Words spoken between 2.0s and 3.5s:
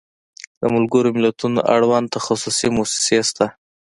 تخصصي موسسې شته.